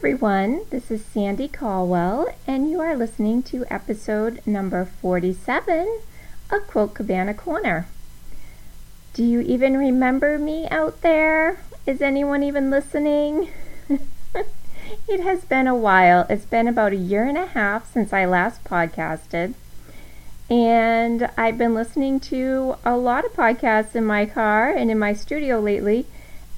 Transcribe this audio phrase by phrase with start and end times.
[0.00, 0.62] Everyone.
[0.70, 6.00] This is Sandy Caldwell, and you are listening to episode number 47
[6.50, 7.86] of Quilt Cabana Corner.
[9.12, 11.60] Do you even remember me out there?
[11.84, 13.50] Is anyone even listening?
[15.06, 16.24] it has been a while.
[16.30, 19.52] It's been about a year and a half since I last podcasted.
[20.48, 25.12] And I've been listening to a lot of podcasts in my car and in my
[25.12, 26.06] studio lately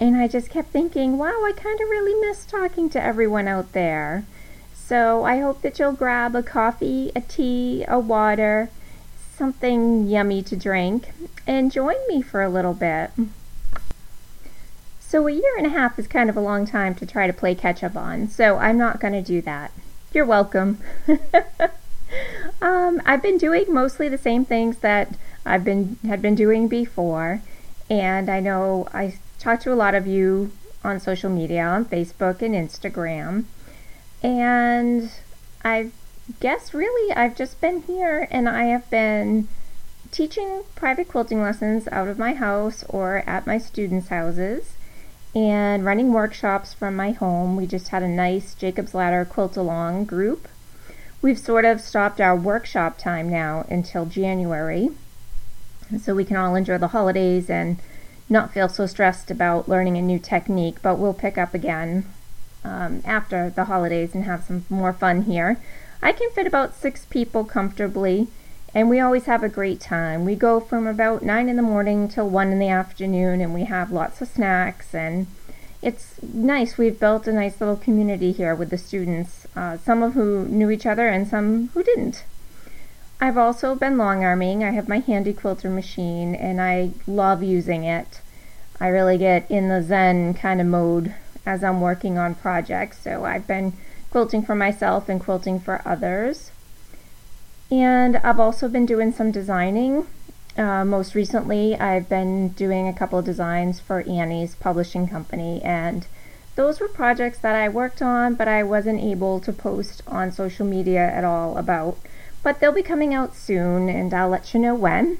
[0.02, 3.72] and I just kept thinking, wow, I kind of really miss talking to everyone out
[3.72, 4.24] there.
[4.74, 8.68] So I hope that you'll grab a coffee, a tea, a water,
[9.36, 11.12] something yummy to drink,
[11.46, 13.12] and join me for a little bit.
[14.98, 17.32] So, a year and a half is kind of a long time to try to
[17.32, 19.70] play catch up on, so I'm not going to do that.
[20.12, 20.78] You're welcome.
[22.62, 27.42] um, I've been doing mostly the same things that I've been had been doing before,
[27.90, 30.52] and I know I talked to a lot of you
[30.84, 33.44] on social media, on Facebook and Instagram.
[34.22, 35.10] And
[35.64, 35.90] I
[36.40, 39.48] guess really I've just been here and I have been
[40.12, 44.74] teaching private quilting lessons out of my house or at my students' houses
[45.34, 47.56] and running workshops from my home.
[47.56, 50.46] We just had a nice Jacob's Ladder quilt along group.
[51.20, 54.90] We've sort of stopped our workshop time now until January
[56.00, 57.78] so we can all enjoy the holidays and
[58.32, 62.04] not feel so stressed about learning a new technique, but we'll pick up again
[62.64, 65.60] um, after the holidays and have some more fun here.
[66.02, 68.28] I can fit about six people comfortably,
[68.74, 70.24] and we always have a great time.
[70.24, 73.64] We go from about 9 in the morning till 1 in the afternoon, and we
[73.64, 75.26] have lots of snacks, and
[75.82, 76.78] it's nice.
[76.78, 80.70] We've built a nice little community here with the students, uh, some of who knew
[80.70, 82.24] each other and some who didn't.
[83.20, 84.64] I've also been long arming.
[84.64, 88.20] I have my handy quilter machine and I love using it.
[88.82, 91.14] I really get in the zen kind of mode
[91.46, 92.98] as I'm working on projects.
[92.98, 93.74] So I've been
[94.10, 96.50] quilting for myself and quilting for others.
[97.70, 100.06] And I've also been doing some designing.
[100.58, 106.06] Uh, most recently, I've been doing a couple of designs for Annie's publishing company, and
[106.56, 110.66] those were projects that I worked on, but I wasn't able to post on social
[110.66, 111.96] media at all about
[112.42, 115.18] but they'll be coming out soon, and I'll let you know when.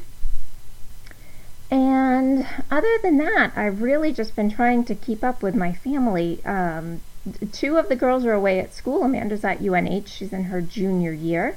[1.73, 6.45] And other than that, I've really just been trying to keep up with my family.
[6.45, 7.01] Um,
[7.51, 9.03] two of the girls are away at school.
[9.03, 11.57] Amanda's at UNH, she's in her junior year.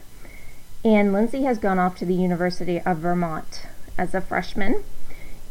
[0.86, 3.64] And Lindsay has gone off to the University of Vermont
[3.98, 4.86] as a freshman.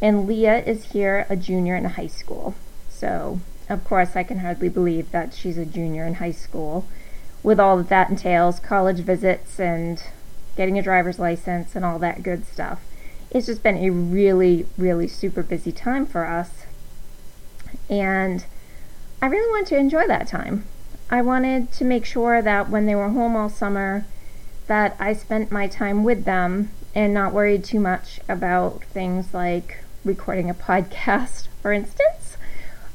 [0.01, 2.55] And Leah is here, a junior in high school.
[2.89, 6.87] So, of course, I can hardly believe that she's a junior in high school
[7.43, 10.01] with all that that entails college visits and
[10.57, 12.79] getting a driver's license and all that good stuff.
[13.35, 16.63] It's just been a really, really super busy time for us.
[17.89, 18.45] And
[19.21, 20.63] I really wanted to enjoy that time.
[21.09, 24.05] I wanted to make sure that when they were home all summer,
[24.67, 29.83] that I spent my time with them and not worried too much about things like
[30.05, 32.37] recording a podcast, for instance.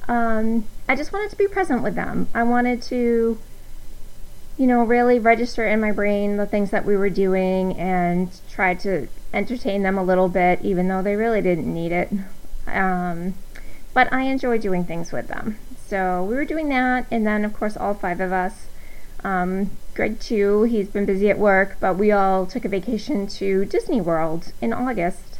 [0.08, 2.28] Um, I just wanted to be present with them.
[2.32, 3.38] I wanted to
[4.60, 8.28] you know, really register in my brain the things that we were doing and
[8.60, 12.10] try to entertain them a little bit, even though they really didn't need it.
[12.66, 13.32] Um,
[13.94, 15.56] but I enjoy doing things with them.
[15.86, 18.66] So we were doing that, and then, of course, all five of us.
[19.24, 23.64] Um, Greg, too, he's been busy at work, but we all took a vacation to
[23.64, 25.38] Disney World in August.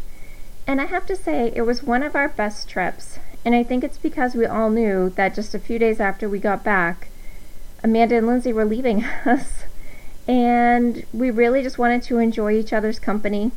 [0.66, 3.19] And I have to say, it was one of our best trips.
[3.44, 6.38] And I think it's because we all knew that just a few days after we
[6.38, 7.08] got back,
[7.84, 9.64] Amanda and Lindsay were leaving us.
[10.31, 13.51] And we really just wanted to enjoy each other's company.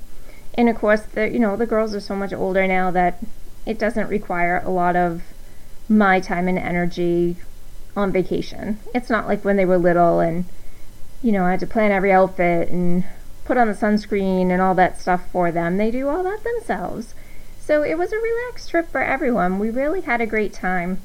[0.56, 3.24] And of course, the you know the girls are so much older now that
[3.64, 5.22] it doesn't require a lot of
[5.88, 7.36] my time and energy
[7.96, 8.80] on vacation.
[8.92, 10.46] It's not like when they were little and
[11.22, 13.04] you know I had to plan every outfit and
[13.46, 15.78] put on the sunscreen and all that stuff for them.
[15.78, 17.14] They do all that themselves.
[17.60, 19.60] So it was a relaxed trip for everyone.
[19.60, 21.02] We really had a great time.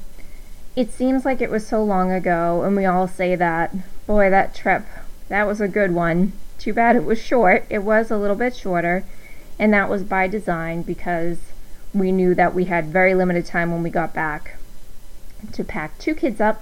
[0.75, 3.71] It seems like it was so long ago, and we all say that.
[4.07, 4.83] Boy, that trip,
[5.29, 6.33] that was a good one.
[6.57, 7.65] Too bad it was short.
[7.69, 9.05] It was a little bit shorter,
[9.57, 11.37] and that was by design because
[11.93, 14.57] we knew that we had very limited time when we got back
[15.53, 16.61] to pack two kids up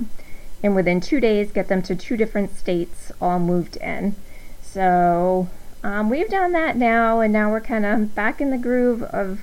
[0.64, 4.16] and within two days get them to two different states all moved in.
[4.62, 5.50] So
[5.84, 9.40] um, we've done that now, and now we're kind of back in the groove of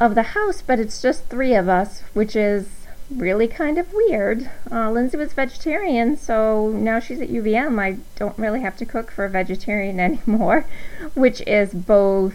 [0.00, 2.81] of the house, but it's just three of us, which is
[3.18, 4.50] really kind of weird.
[4.70, 7.80] Uh, Lindsay was vegetarian, so now she's at UVM.
[7.80, 10.66] I don't really have to cook for a vegetarian anymore,
[11.14, 12.34] which is both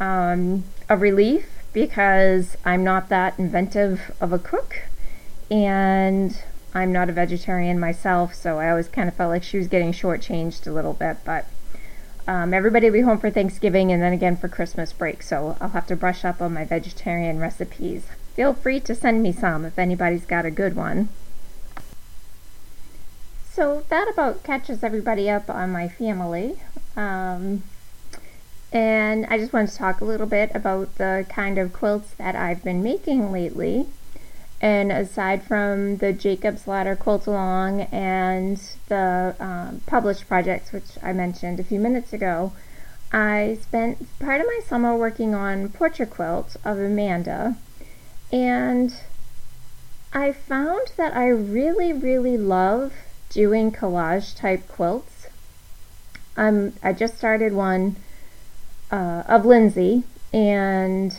[0.00, 4.82] um, a relief because I'm not that inventive of a cook,
[5.50, 6.38] and
[6.74, 9.92] I'm not a vegetarian myself, so I always kind of felt like she was getting
[9.92, 11.18] shortchanged a little bit.
[11.24, 11.46] But
[12.26, 15.70] um, everybody will be home for Thanksgiving and then again for Christmas break, so I'll
[15.70, 18.06] have to brush up on my vegetarian recipes.
[18.36, 21.08] Feel free to send me some if anybody's got a good one.
[23.50, 26.60] So that about catches everybody up on my family.
[26.94, 27.62] Um,
[28.70, 32.36] and I just wanted to talk a little bit about the kind of quilts that
[32.36, 33.86] I've been making lately.
[34.60, 41.14] And aside from the Jacob's Ladder Quilt Along and the um, published projects, which I
[41.14, 42.52] mentioned a few minutes ago,
[43.10, 47.56] I spent part of my summer working on Portrait Quilt of Amanda.
[48.32, 48.94] And
[50.12, 52.92] I found that I really, really love
[53.30, 55.26] doing collage type quilts.
[56.36, 57.96] Um, I just started one
[58.90, 61.16] uh, of Lindsay, and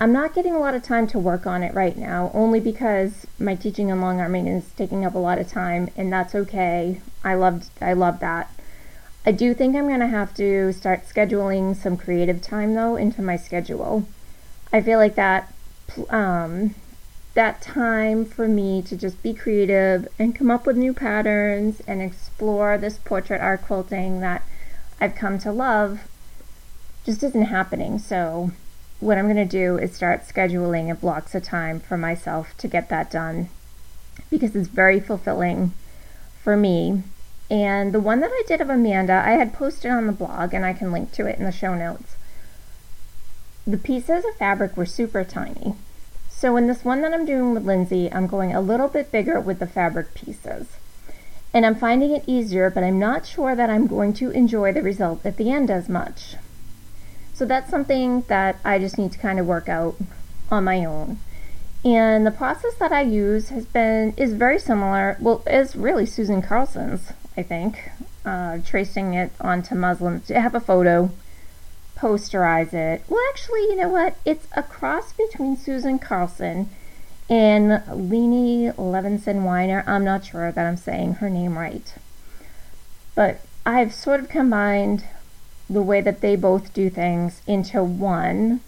[0.00, 3.26] I'm not getting a lot of time to work on it right now, only because
[3.38, 7.00] my teaching in long arming is taking up a lot of time, and that's okay.
[7.22, 8.50] I loved I love that.
[9.24, 13.36] I do think I'm gonna have to start scheduling some creative time though into my
[13.36, 14.08] schedule.
[14.72, 15.51] I feel like that
[16.10, 16.74] um,
[17.34, 22.02] that time for me to just be creative and come up with new patterns and
[22.02, 24.42] explore this portrait art quilting that
[25.00, 26.00] I've come to love
[27.04, 27.98] just isn't happening.
[27.98, 28.52] So,
[29.00, 32.88] what I'm going to do is start scheduling blocks of time for myself to get
[32.90, 33.48] that done
[34.30, 35.72] because it's very fulfilling
[36.42, 37.02] for me.
[37.50, 40.64] And the one that I did of Amanda, I had posted on the blog and
[40.64, 42.14] I can link to it in the show notes.
[43.66, 45.74] The pieces of fabric were super tiny.
[46.30, 49.38] So in this one that I'm doing with Lindsay, I'm going a little bit bigger
[49.38, 50.66] with the fabric pieces.
[51.54, 54.82] And I'm finding it easier, but I'm not sure that I'm going to enjoy the
[54.82, 56.34] result at the end as much.
[57.34, 59.94] So that's something that I just need to kind of work out
[60.50, 61.20] on my own.
[61.84, 65.16] And the process that I use has been is very similar.
[65.20, 67.90] Well, is really Susan Carlson's, I think.
[68.24, 70.22] Uh, tracing it onto muslin.
[70.30, 71.10] I have a photo
[72.02, 73.04] posterize it.
[73.08, 74.16] Well, actually, you know what?
[74.24, 76.68] It's a cross between Susan Carlson
[77.30, 79.84] and Leni Levenson Wiener.
[79.86, 81.94] I'm not sure that I'm saying her name right.
[83.14, 85.04] But I've sort of combined
[85.70, 88.62] the way that they both do things into one.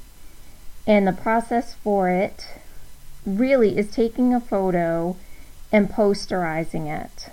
[0.87, 2.47] And the process for it
[3.27, 5.17] really is taking a photo
[5.73, 7.31] and posterizing it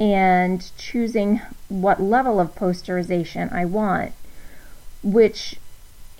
[0.00, 4.14] and choosing what level of posterization I want
[5.04, 5.56] which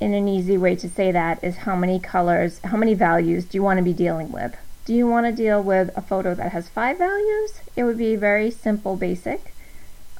[0.00, 3.56] in an easy way to say that is how many colors, how many values do
[3.56, 4.56] you want to be dealing with?
[4.84, 7.60] Do you want to deal with a photo that has five values?
[7.74, 9.54] It would be a very simple, basic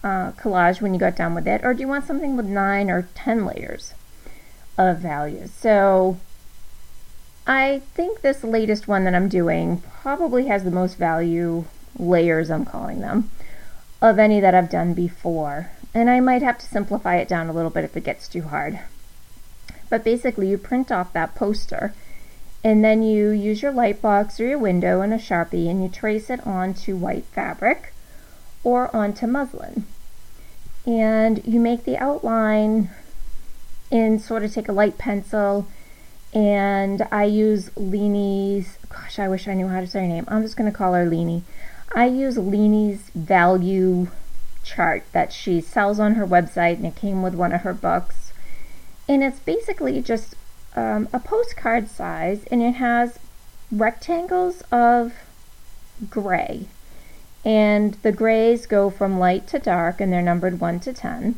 [0.03, 1.61] uh, collage when you got done with it.
[1.63, 3.93] Or do you want something with nine or ten layers
[4.79, 5.51] of values?
[5.53, 6.19] So
[7.47, 11.67] I think this latest one that I'm doing probably has the most value
[11.99, 13.31] layers, I'm calling them,
[14.01, 17.53] of any that I've done before and I might have to simplify it down a
[17.53, 18.81] little bit if it gets too hard.
[19.89, 21.95] But basically, you print off that poster
[22.65, 25.89] and then you use your light box or your window and a sharpie and you
[25.89, 27.93] trace it onto white fabric
[28.65, 29.85] or onto muslin.
[30.87, 32.91] And you make the outline
[33.93, 35.69] and sort of take a light pencil
[36.35, 40.25] and I use Leni's, gosh, I wish I knew how to say her name.
[40.27, 41.45] I'm just going to call her Leni.
[41.95, 44.09] I use Leni's value
[44.65, 48.33] chart that she sells on her website, and it came with one of her books.
[49.09, 50.35] And it's basically just
[50.75, 53.19] um, a postcard size, and it has
[53.71, 55.13] rectangles of
[56.11, 56.67] gray.
[57.45, 61.37] And the grays go from light to dark, and they're numbered 1 to 10.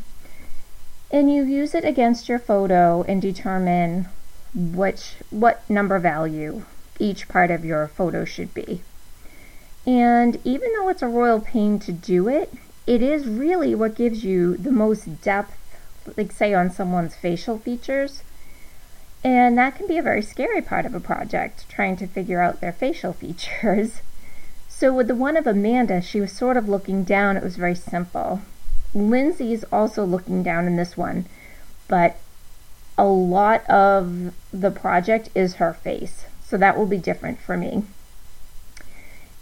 [1.11, 4.09] And you use it against your photo and determine
[4.54, 6.64] which what number value
[6.99, 8.83] each part of your photo should be.
[9.87, 12.52] And even though it's a royal pain to do it,
[12.87, 15.57] it is really what gives you the most depth,
[16.16, 18.23] like say on someone's facial features.
[19.25, 22.61] And that can be a very scary part of a project, trying to figure out
[22.61, 24.00] their facial features.
[24.69, 27.37] So with the one of Amanda, she was sort of looking down.
[27.37, 28.43] It was very simple.
[28.95, 31.26] Lindsay's also looking down in this one,
[31.88, 32.19] but
[32.97, 36.26] a lot of the project is her face.
[36.45, 37.83] So that will be different for me.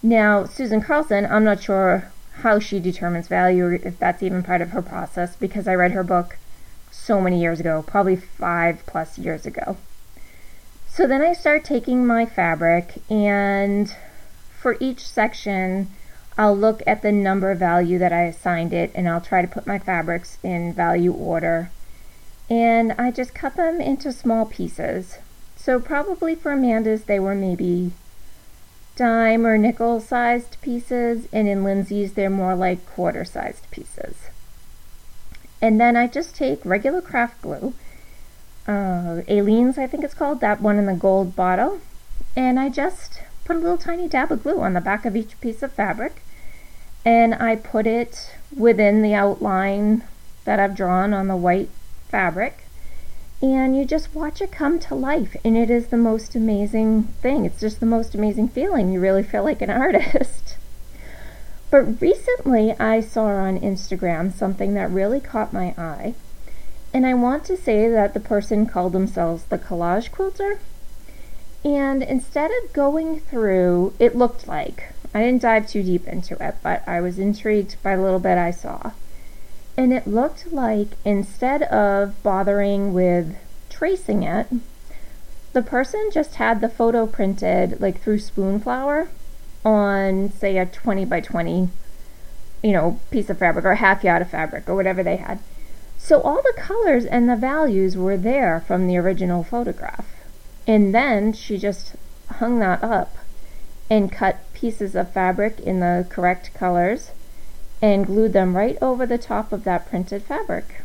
[0.03, 2.11] Now, Susan Carlson, I'm not sure
[2.43, 5.93] how she determines value, or if that's even part of her process, because I read
[5.93, 6.37] her book
[6.91, 9.77] so many years ago, probably five plus years ago.
[10.89, 13.95] So then I start taking my fabric, and
[14.61, 15.89] for each section,
[16.37, 19.67] I'll look at the number value that I assigned it, and I'll try to put
[19.67, 21.71] my fabrics in value order.
[22.51, 25.19] And I just cut them into small pieces.
[25.57, 27.93] So probably for Amanda's, they were maybe
[28.97, 34.17] dime or nickel sized pieces, and in Lindsay's, they're more like quarter sized pieces.
[35.61, 37.75] And then I just take regular craft glue,
[38.67, 41.81] uh, Aleene's, I think it's called, that one in the gold bottle,
[42.37, 45.41] and I just put a little tiny dab of glue on the back of each
[45.41, 46.23] piece of fabric,
[47.05, 50.05] and I put it within the outline
[50.45, 51.69] that I've drawn on the white
[52.09, 52.64] fabric
[53.45, 57.45] and you just watch it come to life and it is the most amazing thing.
[57.45, 58.91] It's just the most amazing feeling.
[58.91, 60.57] You really feel like an artist.
[61.71, 66.15] But recently i saw on instagram something that really caught my eye
[66.93, 70.61] and i want to say that the person called themselves the collage quilter
[71.65, 74.93] and instead of going through it looked like.
[75.13, 78.39] I didn't dive too deep into it but i was intrigued by a little bit
[78.39, 78.93] i saw
[79.77, 83.37] and it looked like instead of bothering with
[83.69, 84.47] tracing it,
[85.53, 89.09] the person just had the photo printed like through Spoonflower
[89.65, 91.69] on, say, a 20 by 20,
[92.63, 95.39] you know, piece of fabric or a half yard of fabric or whatever they had.
[95.99, 100.07] So all the colors and the values were there from the original photograph.
[100.67, 101.95] And then she just
[102.29, 103.17] hung that up
[103.91, 107.11] and cut pieces of fabric in the correct colors
[107.85, 110.81] and glued them right over the top of that printed fabric.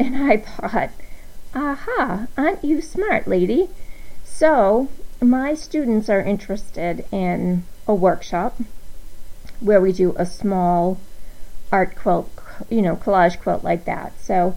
[0.00, 0.90] And I thought,
[1.54, 3.68] aha, aren't you smart, lady?
[4.24, 4.88] So,
[5.20, 8.56] my students are interested in a workshop
[9.60, 10.98] where we do a small
[11.70, 12.30] art quilt,
[12.70, 14.18] you know, collage quilt like that.
[14.18, 14.56] So,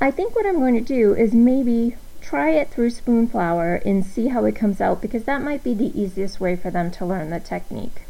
[0.00, 4.26] I think what I'm going to do is maybe try it through Spoonflower and see
[4.28, 7.30] how it comes out because that might be the easiest way for them to learn
[7.30, 8.02] the technique.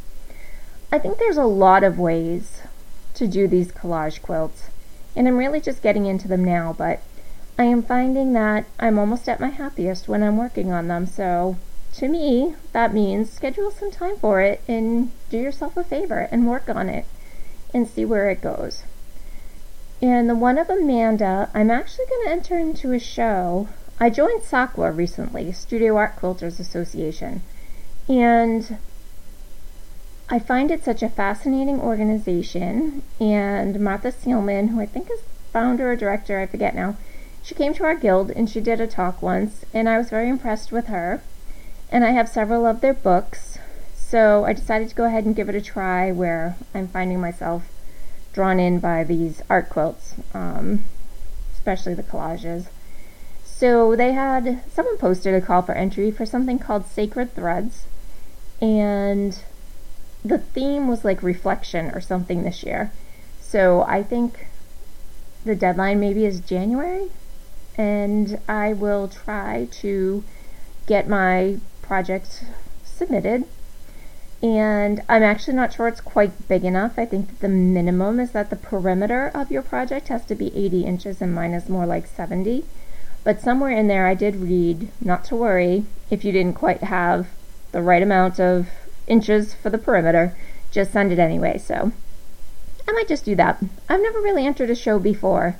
[0.90, 2.62] I think there's a lot of ways
[3.14, 4.70] to do these collage quilts.
[5.14, 7.00] And I'm really just getting into them now, but
[7.58, 11.06] I am finding that I'm almost at my happiest when I'm working on them.
[11.06, 11.56] So
[11.94, 16.48] to me, that means schedule some time for it and do yourself a favor and
[16.48, 17.04] work on it
[17.74, 18.84] and see where it goes.
[20.00, 23.68] And the one of Amanda, I'm actually going to enter into a show.
[24.00, 27.42] I joined SAQA recently, Studio Art Quilters Association.
[28.08, 28.78] And
[30.32, 35.20] I find it such a fascinating organization, and Martha Sielman, who I think is
[35.52, 36.96] founder or director, I forget now,
[37.42, 40.30] she came to our guild and she did a talk once, and I was very
[40.30, 41.20] impressed with her.
[41.90, 43.58] And I have several of their books,
[43.94, 47.64] so I decided to go ahead and give it a try where I'm finding myself
[48.32, 50.84] drawn in by these art quilts, um,
[51.52, 52.68] especially the collages.
[53.44, 57.84] So they had someone posted a call for entry for something called Sacred Threads,
[58.62, 59.38] and
[60.24, 62.92] the theme was like reflection or something this year.
[63.40, 64.46] So I think
[65.44, 67.10] the deadline maybe is January,
[67.76, 70.24] and I will try to
[70.86, 72.44] get my project
[72.84, 73.44] submitted.
[74.42, 76.98] And I'm actually not sure it's quite big enough.
[76.98, 80.56] I think that the minimum is that the perimeter of your project has to be
[80.56, 82.64] 80 inches, and mine is more like 70.
[83.22, 87.28] But somewhere in there, I did read not to worry if you didn't quite have
[87.70, 88.68] the right amount of
[89.06, 90.36] inches for the perimeter.
[90.70, 91.92] Just send it anyway, so
[92.88, 93.62] I might just do that.
[93.88, 95.56] I've never really entered a show before,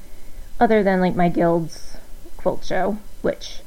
[0.59, 1.97] other than like my guild's
[2.37, 3.61] quilt show, which,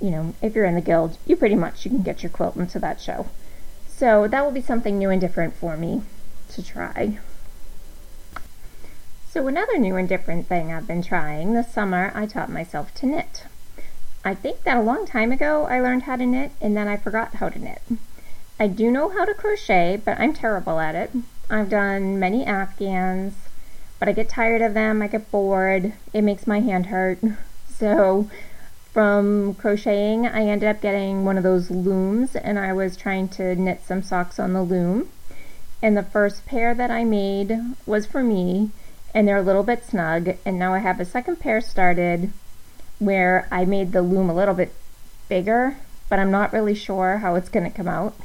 [0.00, 2.56] you know, if you're in the guild, you pretty much you can get your quilt
[2.56, 3.26] into that show.
[3.88, 6.02] So that will be something new and different for me
[6.50, 7.18] to try.
[9.30, 13.06] So another new and different thing I've been trying this summer, I taught myself to
[13.06, 13.44] knit.
[14.24, 16.96] I think that a long time ago I learned how to knit and then I
[16.96, 17.82] forgot how to knit.
[18.60, 21.12] I do know how to crochet, but I'm terrible at it.
[21.48, 23.34] I've done many afghans,
[24.00, 25.00] but I get tired of them.
[25.00, 25.92] I get bored.
[26.12, 27.20] It makes my hand hurt.
[27.78, 28.28] So
[28.92, 33.54] from crocheting, I ended up getting one of those looms and I was trying to
[33.54, 35.08] knit some socks on the loom.
[35.80, 38.70] And the first pair that I made was for me
[39.14, 40.36] and they're a little bit snug.
[40.44, 42.32] And now I have a second pair started
[42.98, 44.72] where I made the loom a little bit
[45.28, 45.76] bigger,
[46.08, 48.16] but I'm not really sure how it's going to come out.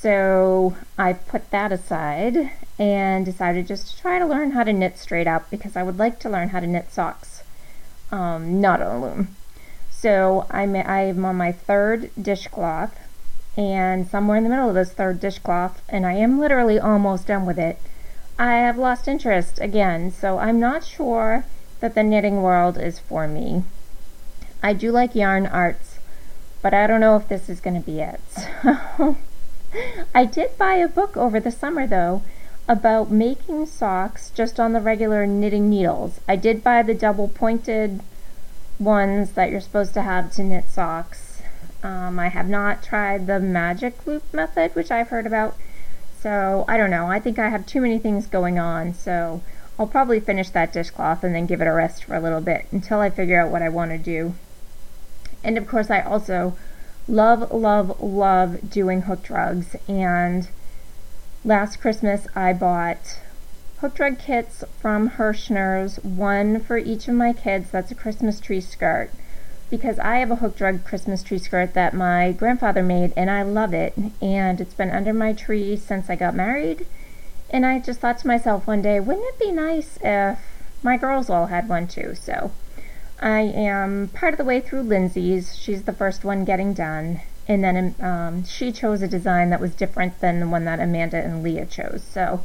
[0.00, 4.96] So I put that aside and decided just to try to learn how to knit
[4.96, 7.42] straight up because I would like to learn how to knit socks,
[8.12, 9.36] um, not on a loom.
[9.90, 12.96] So I'm, I'm on my third dishcloth
[13.56, 17.44] and somewhere in the middle of this third dishcloth, and I am literally almost done
[17.44, 17.76] with it,
[18.38, 20.12] I have lost interest again.
[20.12, 21.44] So I'm not sure
[21.80, 23.64] that the knitting world is for me.
[24.62, 25.98] I do like yarn arts,
[26.62, 28.20] but I don't know if this is going to be it.
[28.62, 29.16] So
[30.14, 32.22] I did buy a book over the summer though
[32.68, 36.20] about making socks just on the regular knitting needles.
[36.28, 38.00] I did buy the double pointed
[38.78, 41.42] ones that you're supposed to have to knit socks.
[41.82, 45.56] Um, I have not tried the magic loop method, which I've heard about.
[46.20, 47.06] So I don't know.
[47.06, 48.92] I think I have too many things going on.
[48.92, 49.40] So
[49.78, 52.66] I'll probably finish that dishcloth and then give it a rest for a little bit
[52.72, 54.34] until I figure out what I want to do.
[55.44, 56.56] And of course, I also
[57.08, 59.74] love, love, love doing hook rugs.
[59.88, 60.48] And
[61.44, 63.20] last Christmas, I bought
[63.80, 67.70] hook rug kits from Herrschner's, one for each of my kids.
[67.70, 69.10] That's a Christmas tree skirt
[69.70, 73.42] because I have a hook rug Christmas tree skirt that my grandfather made and I
[73.42, 73.94] love it.
[74.20, 76.86] And it's been under my tree since I got married.
[77.50, 80.38] And I just thought to myself one day, wouldn't it be nice if
[80.82, 82.14] my girls all had one too?
[82.14, 82.50] So
[83.20, 85.56] I am part of the way through Lindsay's.
[85.56, 87.20] She's the first one getting done.
[87.48, 91.16] And then um, she chose a design that was different than the one that Amanda
[91.16, 92.02] and Leah chose.
[92.04, 92.44] So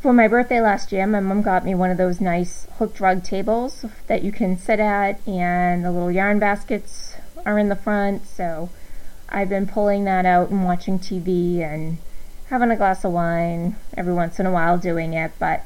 [0.00, 3.24] for my birthday last year, my mom got me one of those nice hooked rug
[3.24, 8.26] tables that you can sit at, and the little yarn baskets are in the front.
[8.26, 8.70] So
[9.28, 11.98] I've been pulling that out and watching TV and
[12.48, 15.32] having a glass of wine every once in a while doing it.
[15.38, 15.64] But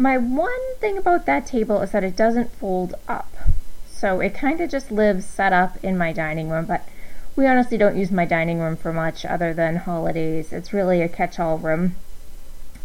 [0.00, 3.36] my one thing about that table is that it doesn't fold up.
[3.86, 6.64] So it kind of just lives set up in my dining room.
[6.64, 6.88] But
[7.36, 10.52] we honestly don't use my dining room for much other than holidays.
[10.52, 11.96] It's really a catch all room.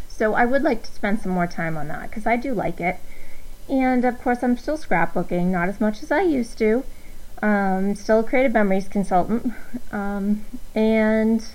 [0.10, 2.82] So I would like to spend some more time on that because I do like
[2.82, 2.98] it.
[3.70, 6.84] And of course, I'm still scrapbooking, not as much as I used to.
[7.42, 9.54] Um, still a creative memories consultant.
[9.92, 11.46] Um, and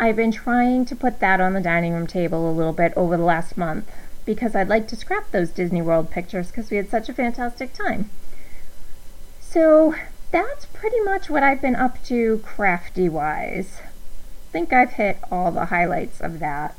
[0.00, 3.16] I've been trying to put that on the dining room table a little bit over
[3.18, 3.90] the last month
[4.26, 7.72] because I'd like to scrap those Disney World pictures because we had such a fantastic
[7.72, 8.10] time.
[9.40, 9.94] So
[10.32, 13.80] that's pretty much what I've been up to crafty wise.
[13.80, 16.74] I think I've hit all the highlights of that.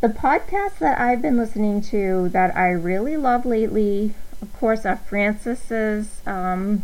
[0.00, 4.96] The podcasts that I've been listening to that I really love lately, of course, are
[4.96, 6.82] Frances's um,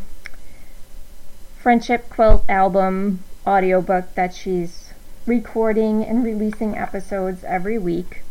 [1.59, 4.95] Friendship Quilt album audiobook that she's
[5.27, 8.23] recording and releasing episodes every week.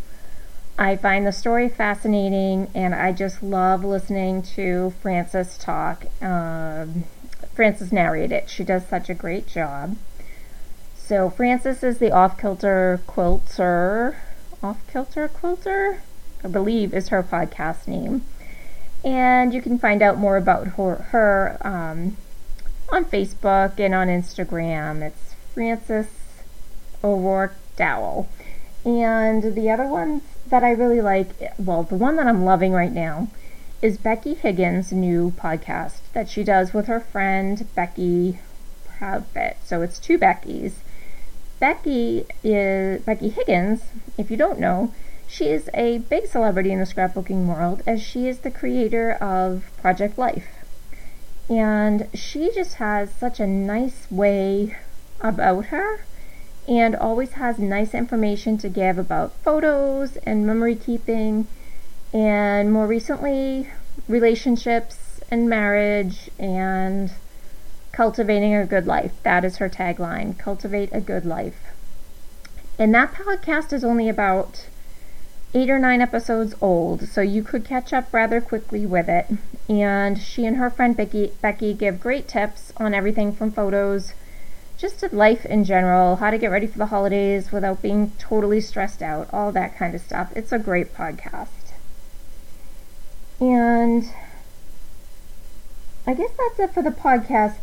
[0.80, 6.06] I find the story fascinating and I just love listening to Frances talk.
[6.24, 7.04] Um,
[7.54, 8.50] Frances narrate it.
[8.50, 9.98] She does such a great job.
[10.96, 14.22] So, Frances is the off kilter quilter
[14.64, 16.00] off Kilter Quilter,
[16.46, 18.24] I believe is her podcast name.
[19.04, 22.16] And you can find out more about her, her um,
[22.88, 25.02] on Facebook and on Instagram.
[25.02, 26.08] It's Frances
[27.04, 28.30] O'Roark Dowell.
[28.86, 32.92] And the other ones that I really like, well, the one that I'm loving right
[32.92, 33.28] now
[33.82, 38.40] is Becky Higgins' new podcast that she does with her friend Becky
[38.88, 39.56] Proudfit.
[39.64, 40.74] So it's two Beckys.
[41.60, 43.84] Becky is Becky Higgins.
[44.18, 44.94] If you don't know,
[45.28, 49.72] she is a big celebrity in the scrapbooking world as she is the creator of
[49.82, 50.48] Project Life.
[51.50, 54.76] And she just has such a nice way
[55.22, 56.06] about her
[56.70, 61.48] and always has nice information to give about photos and memory keeping
[62.14, 63.68] and more recently
[64.08, 67.12] relationships and marriage and
[67.92, 69.12] Cultivating a Good Life.
[69.24, 71.60] That is her tagline Cultivate a Good Life.
[72.78, 74.68] And that podcast is only about
[75.54, 79.26] eight or nine episodes old, so you could catch up rather quickly with it.
[79.68, 84.14] And she and her friend Becky, Becky give great tips on everything from photos,
[84.80, 88.62] just to life in general, how to get ready for the holidays without being totally
[88.62, 90.32] stressed out, all that kind of stuff.
[90.36, 91.74] It's a great podcast.
[93.42, 94.10] And
[96.08, 97.56] I guess that's it for the podcast.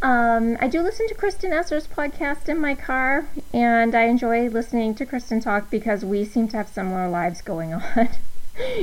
[0.00, 4.94] Um, I do listen to Kristen Esser's podcast in my car, and I enjoy listening
[4.94, 8.08] to Kristen talk because we seem to have similar lives going on.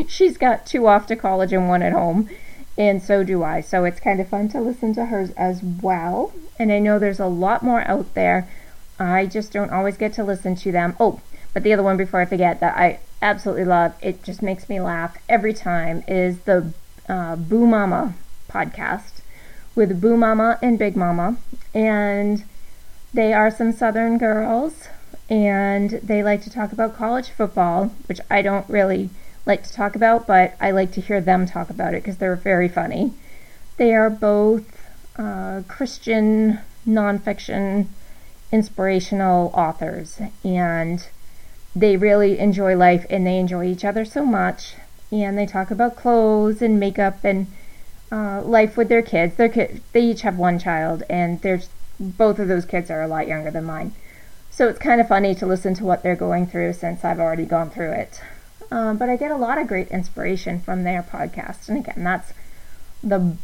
[0.08, 2.30] She's got two off to college and one at home,
[2.78, 3.62] and so do I.
[3.62, 6.34] So it's kind of fun to listen to hers as well.
[6.60, 8.48] And I know there's a lot more out there.
[9.00, 10.96] I just don't always get to listen to them.
[11.00, 11.22] Oh,
[11.54, 14.80] but the other one before I forget that I absolutely love, it just makes me
[14.80, 16.72] laugh every time, is the
[17.10, 18.14] uh, Boo Mama
[18.50, 19.22] podcast
[19.76, 21.38] with Boo Mama and Big Mama.
[21.74, 22.44] And
[23.14, 24.88] they are some Southern girls,
[25.30, 29.10] and they like to talk about college football, which I don't really
[29.48, 32.36] like to talk about, but I like to hear them talk about it because they're
[32.36, 33.14] very funny.
[33.78, 34.66] They are both
[35.18, 37.88] uh, Christian nonfiction
[38.52, 41.08] inspirational authors, and
[41.76, 44.76] they really enjoy life and they enjoy each other so much.
[45.12, 47.48] And they talk about clothes and makeup and
[48.12, 49.38] uh, life with their kids.
[49.38, 53.08] Their kid, they each have one child, and there's both of those kids are a
[53.08, 53.94] lot younger than mine.
[54.52, 57.46] So it's kind of funny to listen to what they're going through since I've already
[57.46, 58.22] gone through it.
[58.70, 62.34] Um, but I get a lot of great inspiration from their podcast, and again, that's
[63.02, 63.38] the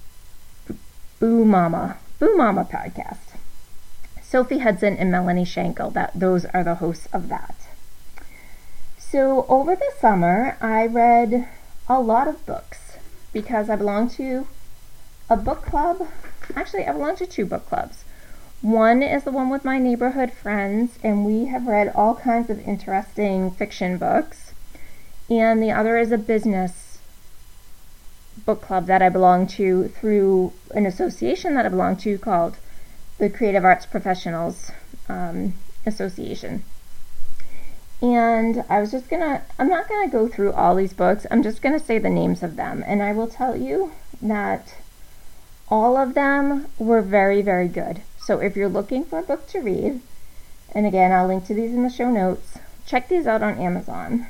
[1.20, 3.36] Boo Mama Boo Mama podcast.
[4.22, 5.94] Sophie Hudson and Melanie Shankle.
[5.94, 7.56] That those are the hosts of that.
[8.98, 11.48] So over the summer, I read
[11.88, 12.98] a lot of books
[13.32, 14.48] because I belong to
[15.30, 16.08] a book club.
[16.56, 18.04] Actually, I belong to two book clubs.
[18.62, 22.66] One is the one with my neighborhood friends, and we have read all kinds of
[22.68, 24.53] interesting fiction books.
[25.30, 27.00] And the other is a business
[28.46, 32.58] book club that I belong to through an association that I belong to called
[33.18, 34.72] the Creative Arts Professionals
[35.08, 35.54] um,
[35.86, 36.64] Association.
[38.02, 41.62] And I was just gonna, I'm not gonna go through all these books, I'm just
[41.62, 42.84] gonna say the names of them.
[42.86, 44.76] And I will tell you that
[45.70, 48.02] all of them were very, very good.
[48.18, 50.02] So if you're looking for a book to read,
[50.76, 54.28] and again, I'll link to these in the show notes, check these out on Amazon.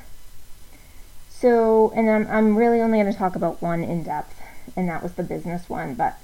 [1.44, 4.40] So, and I'm, I'm really only going to talk about one in depth,
[4.74, 5.92] and that was the business one.
[5.92, 6.18] But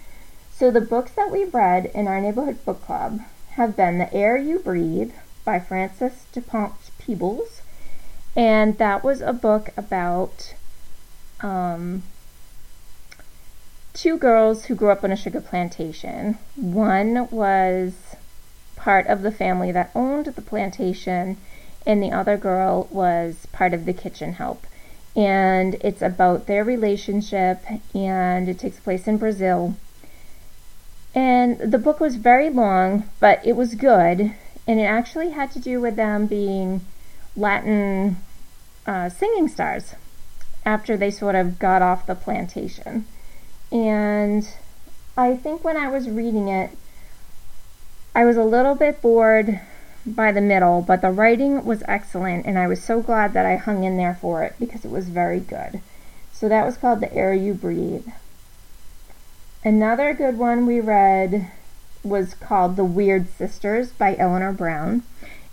[0.51, 4.39] so the books that we've read in our neighborhood book club have been The Air
[4.39, 5.13] You Breathe
[5.45, 7.61] by Frances DuPont Peebles,
[8.35, 10.55] and that was a book about
[11.43, 12.03] um,
[13.93, 16.39] two girls who grew up on a sugar plantation.
[16.57, 17.93] One was
[18.75, 21.37] part of the family that owned the plantation,
[21.87, 24.65] and the other girl was part of the kitchen help.
[25.17, 29.77] And it's about their relationship, and it takes place in Brazil.
[31.15, 34.33] And the book was very long, but it was good,
[34.67, 36.83] and it actually had to do with them being
[37.37, 38.19] Latin
[38.87, 39.95] uh, singing stars
[40.65, 43.07] after they sort of got off the plantation.
[43.73, 44.49] And
[45.17, 46.71] I think when I was reading it,
[48.15, 49.61] I was a little bit bored
[50.07, 53.57] by the middle, but the writing was excellent, and I was so glad that I
[53.57, 55.81] hung in there for it because it was very good.
[56.33, 58.09] So that was called The Air You Breathe.
[59.63, 61.51] Another good one we read
[62.03, 65.03] was called The Weird Sisters by Eleanor Brown,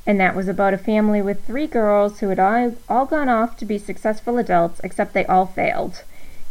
[0.05, 3.57] and that was about a family with three girls who had all, all gone off
[3.57, 6.03] to be successful adults, except they all failed.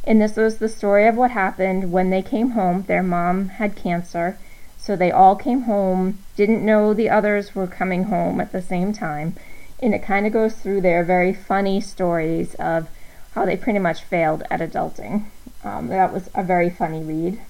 [0.05, 2.83] And this was the story of what happened when they came home.
[2.83, 4.39] Their mom had cancer,
[4.87, 8.93] so they all came home, didn't know the others were coming home at the same
[8.93, 9.35] time.
[9.83, 12.89] And it kind of goes through their very funny stories of
[13.33, 15.25] how they pretty much failed at adulting.
[15.65, 17.41] Um, that was a very funny read.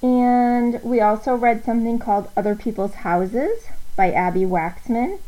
[0.00, 5.18] And we also read something called Other People's Houses by Abbi Waxman.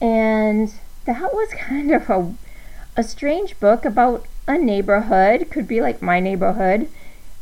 [0.00, 2.34] And that was kind of a,
[2.96, 6.88] a strange book about a neighborhood, could be like my neighborhood.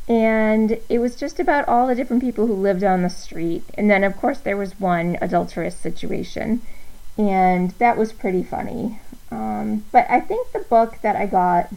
[0.08, 3.64] And it was just about all the different people who lived on the street.
[3.74, 6.62] And then, of course, there was one adulterous situation.
[7.16, 9.00] And that was pretty funny.
[9.30, 11.72] Um, but I think the book that I got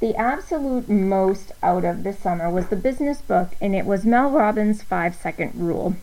[0.00, 4.30] the absolute most out of this summer was the business book, and it was Mel
[4.30, 5.96] Robbins' Five Second Rule.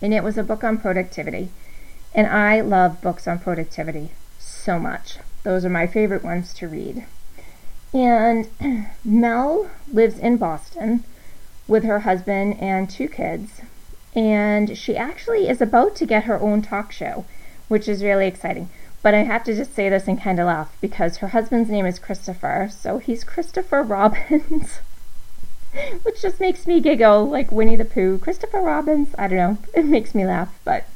[0.00, 1.50] And it was a book on productivity.
[2.14, 5.18] And I love books on productivity so much.
[5.44, 7.06] Those are my favorite ones to read.
[7.92, 8.48] And
[9.04, 11.04] Mel lives in Boston
[11.68, 13.60] with her husband and two kids.
[14.14, 17.24] And she actually is about to get her own talk show,
[17.68, 18.68] which is really exciting.
[19.02, 21.86] But I have to just say this and kind of laugh because her husband's name
[21.86, 22.68] is Christopher.
[22.72, 24.78] So he's Christopher Robbins,
[26.02, 28.18] which just makes me giggle like Winnie the Pooh.
[28.18, 29.58] Christopher Robbins, I don't know.
[29.74, 30.56] It makes me laugh.
[30.64, 30.86] But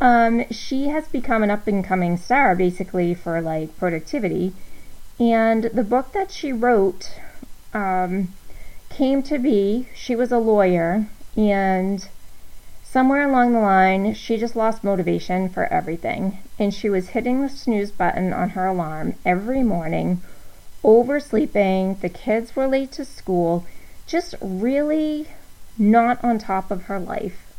[0.00, 4.54] um, she has become an up and coming star basically for like productivity
[5.20, 7.20] and the book that she wrote
[7.74, 8.32] um,
[8.88, 11.06] came to be, she was a lawyer,
[11.36, 12.08] and
[12.82, 16.38] somewhere along the line, she just lost motivation for everything.
[16.58, 20.22] And she was hitting the snooze button on her alarm every morning,
[20.82, 23.66] oversleeping, the kids were late to school,
[24.06, 25.28] just really
[25.76, 27.52] not on top of her life.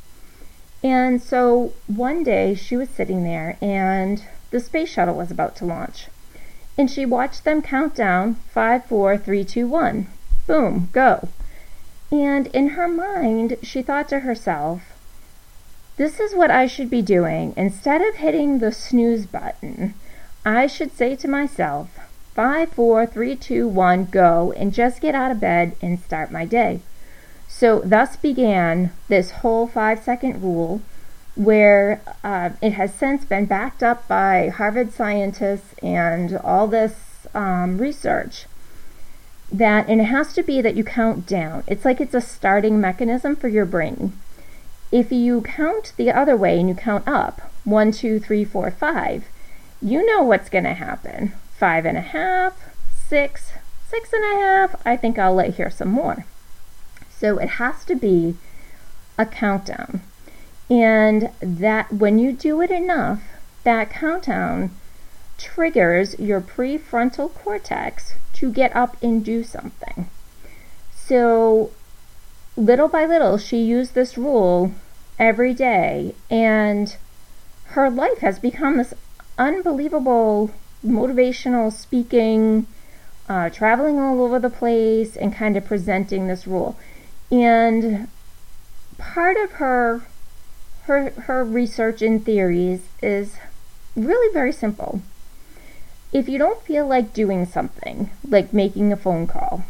[0.84, 5.66] And so one day she was sitting there, and the space shuttle was about to
[5.66, 6.08] launch
[6.82, 10.08] and she watched them count down five, four, three, two, one.
[10.48, 11.30] Boom, go.
[12.12, 14.82] And in her mind, she thought to herself,
[15.98, 17.54] this is what I should be doing.
[17.56, 19.94] Instead of hitting the snooze button,
[20.44, 22.00] I should say to myself,
[22.34, 26.46] five, four, three, two, one, go, and just get out of bed and start my
[26.46, 26.80] day.
[27.48, 30.82] So, thus began this whole five second rule
[31.36, 37.78] where uh, it has since been backed up by Harvard scientists and all this um,
[37.78, 38.46] research
[39.52, 41.64] that and it has to be that you count down.
[41.68, 44.14] It's like it's a starting mechanism for your brain.
[44.92, 49.26] If you count the other way and you count up one two three four five
[49.82, 51.34] you know what's going to happen.
[51.58, 52.58] Five and a half
[53.08, 53.52] six
[53.90, 56.26] six and a half i think i'll let hear some more.
[57.10, 58.36] So it has to be
[59.18, 60.02] a countdown
[60.72, 63.22] And that when you do it enough,
[63.66, 64.72] that countdown
[65.38, 70.10] triggers your prefrontal cortex to get up and do something.
[70.96, 71.72] So,
[72.56, 74.72] little by little, she used this rule
[75.20, 76.96] every day, and
[77.76, 78.94] her life has become this
[79.38, 80.52] unbelievable
[80.86, 82.66] motivational speaking,
[83.28, 86.78] uh, traveling all over the place, and kind of presenting this rule.
[87.30, 88.08] And
[88.98, 90.04] part of her
[90.92, 93.38] her her research and theories is
[93.96, 95.02] really very simple.
[96.12, 99.64] If you don't feel like doing something, like making a phone call,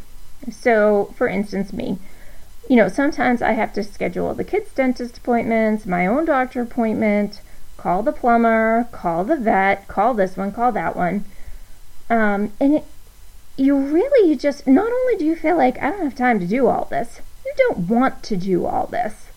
[0.49, 1.99] so for instance, me,
[2.67, 7.41] you know, sometimes I have to schedule the kids' dentist appointments, my own doctor appointment,
[7.77, 11.25] call the plumber, call the vet, call this one, call that one.
[12.09, 12.85] Um, and it,
[13.57, 16.47] you really you just, not only do you feel like I don't have time to
[16.47, 19.27] do all this, you don't want to do all this.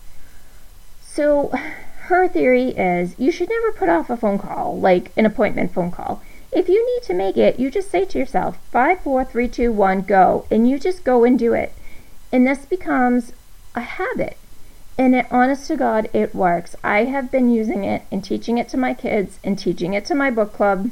[1.15, 1.47] So
[2.07, 5.89] her theory is you should never put off a phone call, like an appointment phone
[5.89, 6.21] call.
[6.51, 9.71] If you need to make it, you just say to yourself, five, four, three, two,
[9.71, 11.71] one, go, and you just go and do it.
[12.33, 13.31] And this becomes
[13.75, 14.35] a habit.
[14.97, 16.75] And it, honest to God, it works.
[16.83, 20.15] I have been using it and teaching it to my kids and teaching it to
[20.15, 20.91] my book club,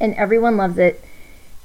[0.00, 1.04] and everyone loves it.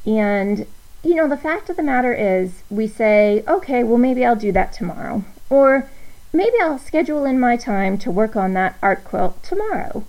[0.06, 0.66] And,
[1.02, 4.52] you know, the fact of the matter is, we say, okay, well, maybe I'll do
[4.52, 5.24] that tomorrow.
[5.50, 5.90] Or
[6.32, 10.06] maybe I'll schedule in my time to work on that art quilt tomorrow.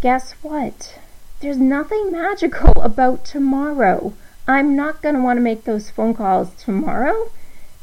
[0.00, 0.98] Guess what?
[1.40, 4.12] There's nothing magical about tomorrow.
[4.48, 7.30] I'm not going to want to make those phone calls tomorrow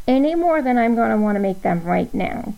[0.08, 2.54] any more than I'm going to want to make them right now.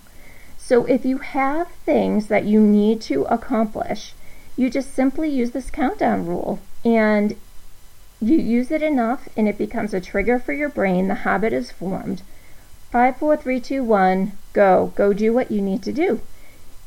[0.57, 4.13] So if you have things that you need to accomplish,
[4.57, 7.35] you just simply use this countdown rule and
[8.21, 11.07] you use it enough and it becomes a trigger for your brain.
[11.07, 12.21] The habit is formed.
[12.91, 14.93] Five, four, three, two, one, go.
[14.95, 16.21] Go do what you need to do.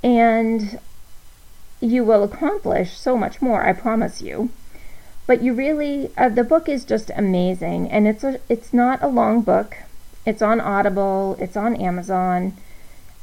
[0.03, 0.81] And
[1.81, 4.51] you will accomplish so much more, I promise you.
[5.27, 9.09] But you really, uh, the book is just amazing, and it's a, it's not a
[9.09, 9.77] long book.
[10.25, 11.37] It's on Audible.
[11.39, 12.57] It's on Amazon.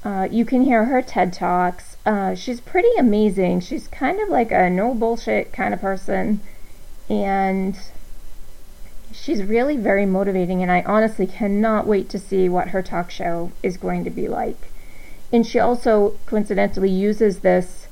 [0.03, 1.97] Uh, you can hear her TED Talks.
[2.05, 3.59] Uh, she's pretty amazing.
[3.59, 6.41] She's kind of like a no bullshit kind of person.
[7.09, 7.75] And
[9.19, 10.61] she's really very motivating.
[10.61, 14.27] And I honestly cannot wait to see what her talk show is going to be
[14.27, 14.69] like.
[15.31, 17.87] And she also coincidentally uses this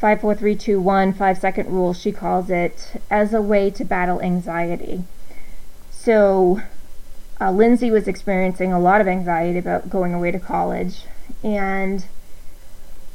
[0.00, 5.04] 54321 five second rule, she calls it, as a way to battle anxiety.
[5.90, 6.62] So
[7.38, 11.04] uh, Lindsay was experiencing a lot of anxiety about going away to college,
[11.44, 12.06] and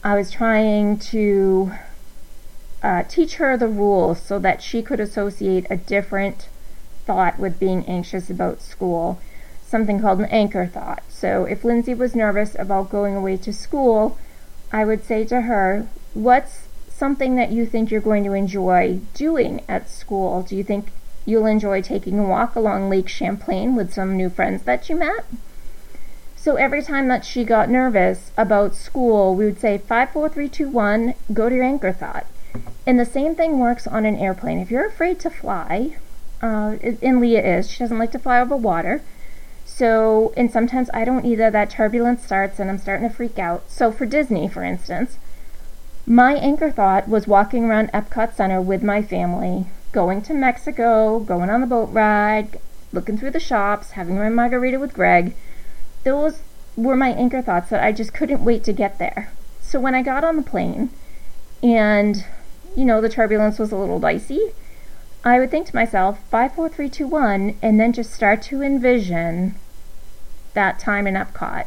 [0.04, 1.72] I was trying to
[2.84, 6.50] uh, teach her the rules so that she could associate a different
[7.06, 9.20] thought with being anxious about school,
[9.66, 11.04] something called an anchor thought.
[11.10, 14.18] So if Lindsay was nervous about going away to school,
[14.72, 19.62] I would say to her, What's something that you think you're going to enjoy doing
[19.68, 20.44] at school?
[20.44, 20.92] Do you think
[21.28, 25.26] You'll enjoy taking a walk along Lake Champlain with some new friends that you met.
[26.36, 30.48] So every time that she got nervous about school, we would say five, four, three,
[30.48, 32.28] two, one, go to your anchor thought.
[32.86, 34.60] And the same thing works on an airplane.
[34.60, 35.98] If you're afraid to fly,
[36.46, 39.02] uh, and Leah is, she doesn't like to fly over water.
[39.66, 41.50] So, and sometimes I don't either.
[41.50, 43.70] That turbulence starts and I'm starting to freak out.
[43.70, 45.18] So, for Disney, for instance,
[46.06, 51.50] my anchor thought was walking around Epcot Center with my family, going to Mexico, going
[51.50, 52.60] on the boat ride,
[52.94, 55.34] looking through the shops, having my margarita with Greg.
[56.04, 56.42] Those
[56.76, 59.32] were my anchor thoughts that I just couldn't wait to get there.
[59.62, 60.92] So when I got on the plane
[61.64, 62.24] and,
[62.76, 64.54] you know, the turbulence was a little dicey,
[65.26, 68.62] I would think to myself, five, four, three, two, one, and then just start to
[68.62, 69.56] envision
[70.54, 71.66] that time in Epcot.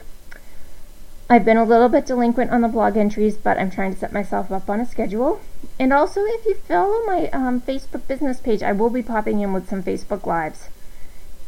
[1.32, 4.12] I've been a little bit delinquent on the blog entries, but I'm trying to set
[4.12, 5.40] myself up on a schedule.
[5.78, 9.52] And also, if you follow my um, Facebook business page, I will be popping in
[9.52, 10.68] with some Facebook Lives.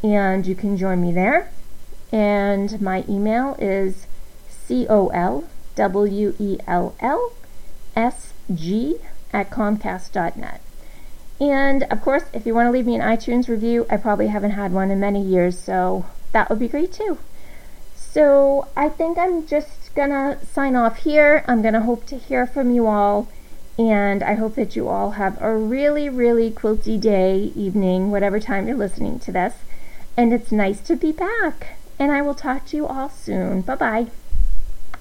[0.01, 1.51] And you can join me there.
[2.13, 4.07] And my email is
[4.47, 5.43] C O L
[5.75, 7.33] W E L L
[7.93, 8.99] S G
[9.33, 10.61] at Comcast.net.
[11.41, 14.51] And of course, if you want to leave me an iTunes review, I probably haven't
[14.51, 17.17] had one in many years, so that would be great too.
[18.13, 21.43] So I think I'm just gonna sign off here.
[21.47, 23.27] I'm gonna hope to hear from you all,
[23.79, 28.67] and I hope that you all have a really, really quilty day, evening, whatever time
[28.67, 29.55] you're listening to this.
[30.15, 31.79] And it's nice to be back.
[31.97, 33.61] And I will talk to you all soon.
[33.61, 34.07] Bye bye.